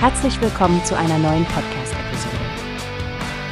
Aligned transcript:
Herzlich 0.00 0.40
willkommen 0.40 0.84
zu 0.84 0.96
einer 0.96 1.18
neuen 1.18 1.44
Podcast-Episode. 1.46 2.36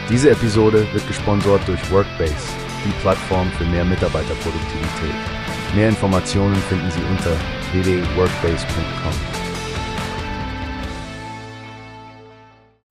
Diese 0.09 0.31
Episode 0.31 0.87
wird 0.93 1.05
gesponsert 1.09 1.67
durch 1.67 1.91
Workbase, 1.91 2.37
die 2.85 2.93
Plattform 3.01 3.51
für 3.51 3.65
mehr 3.65 3.85
Mitarbeiterproduktivität. 3.85 5.15
Mehr 5.75 5.89
Informationen 5.89 6.55
finden 6.55 6.89
Sie 6.93 7.01
unter 7.11 7.33
www.workbase.com. 7.73 9.13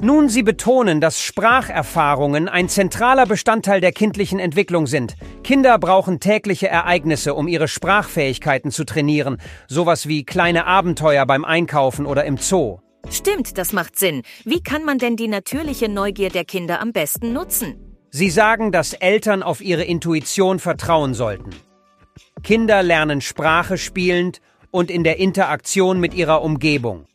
Nun, 0.02 0.28
Sie 0.28 0.44
betonen, 0.44 1.00
dass 1.00 1.22
Spracherfahrungen 1.22 2.50
ein 2.50 2.68
zentraler 2.68 3.26
Bestandteil 3.26 3.80
der 3.80 3.94
kindlichen 3.94 4.40
Entwicklung 4.40 4.86
sind. 4.86 5.16
Kinder 5.46 5.80
brauchen 5.80 6.20
tägliche 6.20 6.68
Ereignisse, 6.68 7.34
um 7.34 7.48
ihre 7.48 7.70
Sprachfähigkeiten 7.70 8.72
zu 8.72 8.84
trainieren, 8.84 9.38
sowas 9.70 10.10
wie 10.10 10.26
kleine 10.26 10.66
Abenteuer 10.66 11.26
beim 11.26 11.46
Einkaufen 11.46 12.06
oder 12.06 12.26
im 12.26 12.36
Zoo. 12.36 12.80
Stimmt, 13.12 13.58
das 13.58 13.74
macht 13.74 13.98
Sinn. 13.98 14.24
Wie 14.44 14.62
kann 14.62 14.84
man 14.84 14.98
denn 14.98 15.16
die 15.16 15.28
natürliche 15.28 15.90
Neugier 15.90 16.30
der 16.30 16.46
Kinder 16.46 16.82
am 16.82 16.92
besten 16.92 17.34
nutzen? 17.34 17.76
Sie 18.10 18.30
sagen, 18.30 18.72
dass 18.72 18.94
Eltern 18.94 19.44
auf 19.44 19.62
ihre 19.62 19.84
Intuition 19.84 20.60
vertrauen 20.60 21.14
sollten. 21.14 21.50
Kinder 22.44 22.84
lernen 22.84 23.22
Sprache 23.22 23.78
spielend 23.78 24.42
und 24.72 24.90
in 24.92 25.04
der 25.04 25.18
Interaktion 25.18 26.00
mit 26.00 26.14
ihrer 26.14 26.42
Umgebung. 26.42 27.06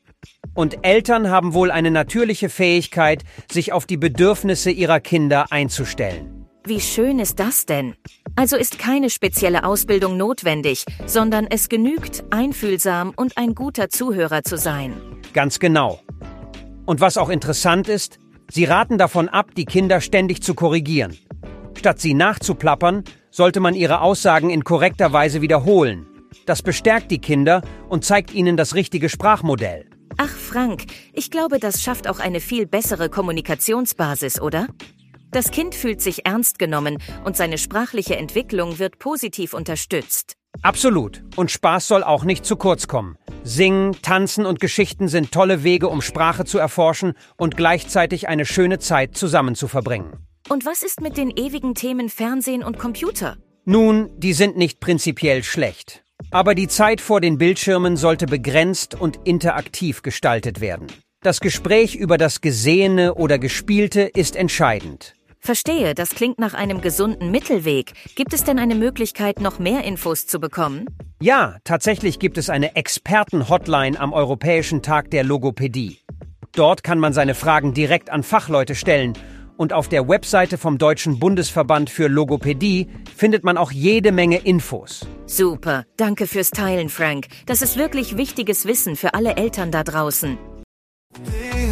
Und 0.55 0.85
Eltern 0.85 1.31
haben 1.31 1.55
wohl 1.55 1.71
eine 1.71 1.91
natürliche 1.91 2.49
Fähigkeit, 2.49 3.25
sich 3.51 3.73
auf 3.73 3.87
die 3.87 3.97
Bedürfnisse 3.97 4.71
ihrer 4.71 5.01
Kinder 5.01 5.47
einzustellen. 5.51 6.47
Wie 6.65 6.81
schön 6.81 7.19
ist 7.19 7.39
das 7.39 7.65
denn? 7.67 7.95
Also 8.37 8.57
ist 8.57 8.79
keine 8.79 9.11
spezielle 9.11 9.65
Ausbildung 9.65 10.17
notwendig, 10.17 10.85
sondern 11.07 11.47
es 11.47 11.69
genügt, 11.69 12.25
einfühlsam 12.31 13.13
und 13.17 13.37
ein 13.37 13.55
guter 13.55 13.89
Zuhörer 13.89 14.43
zu 14.43 14.57
sein. 14.57 14.95
Ganz 15.33 15.59
genau. 15.59 16.01
Und 16.87 17.01
was 17.01 17.17
auch 17.17 17.29
interessant 17.29 17.89
ist, 17.89 18.19
sie 18.51 18.65
raten 18.65 18.99
davon 18.99 19.29
ab, 19.29 19.55
die 19.57 19.65
Kinder 19.65 20.01
ständig 20.01 20.43
zu 20.43 20.55
korrigieren. 20.55 21.17
Statt 21.77 22.01
sie 22.01 22.15
nachzuplappern, 22.15 23.05
sollte 23.31 23.61
man 23.61 23.75
ihre 23.75 24.01
Aussagen 24.01 24.51
in 24.51 24.65
korrekter 24.65 25.13
Weise 25.13 25.41
wiederholen. 25.41 26.07
Das 26.47 26.63
bestärkt 26.63 27.11
die 27.11 27.21
Kinder 27.21 27.63
und 27.89 28.05
zeigt 28.05 28.35
ihnen 28.35 28.57
das 28.57 28.75
richtige 28.75 29.09
Sprachmodell. 29.09 29.87
Ach 30.17 30.29
Frank, 30.29 30.87
ich 31.13 31.31
glaube, 31.31 31.59
das 31.59 31.83
schafft 31.83 32.09
auch 32.09 32.19
eine 32.19 32.41
viel 32.41 32.67
bessere 32.67 33.09
Kommunikationsbasis, 33.09 34.41
oder? 34.41 34.67
Das 35.33 35.53
Kind 35.53 35.77
fühlt 35.77 36.01
sich 36.01 36.27
ernst 36.27 36.59
genommen 36.59 36.99
und 37.25 37.37
seine 37.37 37.57
sprachliche 37.57 38.17
Entwicklung 38.17 38.81
wird 38.81 38.99
positiv 38.99 39.55
unterstützt. 39.55 40.35
Absolut. 40.63 41.23
Und 41.37 41.53
Spaß 41.53 41.87
soll 41.87 42.03
auch 42.03 42.25
nicht 42.25 42.45
zu 42.45 42.57
kurz 42.57 42.89
kommen. 42.89 43.17
Singen, 43.45 43.97
Tanzen 44.03 44.45
und 44.45 44.59
Geschichten 44.59 45.07
sind 45.07 45.31
tolle 45.31 45.63
Wege, 45.63 45.89
um 45.89 46.03
Sprache 46.03 46.45
zu 46.45 46.59
erforschen 46.59 47.15
und 47.37 47.57
gleichzeitig 47.57 48.29
eine 48.29 48.45
schöne 48.45 48.81
Zeit 48.81 49.17
zusammen 49.17 49.55
zu 49.55 49.69
verbringen. 49.69 50.27
Und 50.49 50.67
was 50.67 50.83
ist 50.83 51.01
mit 51.01 51.17
den 51.17 51.31
ewigen 51.31 51.77
Themen 51.77 52.09
Fernsehen 52.09 52.65
und 52.65 52.79
Computer? 52.79 53.37
Nun, 53.65 54.11
die 54.19 54.33
sind 54.33 54.57
nicht 54.57 54.81
prinzipiell 54.81 55.45
schlecht. 55.45 56.03
Aber 56.33 56.57
die 56.57 56.67
Zeit 56.67 57.01
vor 57.01 57.21
den 57.21 57.39
Bildschirmen 57.39 57.97
sollte 57.97 58.27
begrenzt 58.27 59.01
und 59.01 59.21
interaktiv 59.25 60.03
gestaltet 60.03 60.61
werden. 60.61 60.89
Das 61.23 61.41
Gespräch 61.41 61.95
über 61.95 62.19
das 62.19 62.41
Gesehene 62.41 63.15
oder 63.15 63.39
Gespielte 63.39 64.03
ist 64.03 64.37
entscheidend. 64.37 65.15
Verstehe, 65.41 65.95
das 65.95 66.11
klingt 66.11 66.39
nach 66.39 66.53
einem 66.53 66.83
gesunden 66.83 67.31
Mittelweg. 67.31 67.95
Gibt 68.15 68.35
es 68.35 68.45
denn 68.45 68.59
eine 68.59 68.75
Möglichkeit, 68.75 69.41
noch 69.41 69.59
mehr 69.59 69.85
Infos 69.85 70.27
zu 70.27 70.39
bekommen? 70.39 70.85
Ja, 71.23 71.57
tatsächlich 71.65 72.19
gibt 72.19 72.37
es 72.37 72.51
eine 72.51 72.77
Experten-Hotline 72.77 73.99
am 73.99 74.13
Europäischen 74.13 74.83
Tag 74.83 75.11
der 75.11 75.25
Logopädie. 75.25 76.01
Dort 76.53 76.85
kann 76.85 76.99
man 76.99 77.15
seine 77.15 77.35
Fragen 77.35 77.73
direkt 77.73 78.11
an 78.11 78.23
Fachleute 78.23 78.75
stellen 78.75 79.15
und 79.57 79.73
auf 79.73 79.89
der 79.89 80.09
Webseite 80.09 80.59
vom 80.59 80.79
Deutschen 80.79 81.19
Bundesverband 81.19 81.91
für 81.91 82.09
Logopädie 82.09 82.89
findet 83.17 83.45
man 83.45 83.57
auch 83.57 83.73
jede 83.73 84.13
Menge 84.13 84.39
Infos. 84.39 85.07
Super, 85.27 85.85
danke 85.97 86.27
fürs 86.27 86.51
Teilen, 86.51 86.89
Frank. 86.89 87.29
Das 87.47 87.63
ist 87.63 87.77
wirklich 87.77 88.17
wichtiges 88.17 88.67
Wissen 88.67 88.97
für 88.97 89.15
alle 89.15 89.37
Eltern 89.37 89.71
da 89.71 89.85
draußen. 89.85 90.39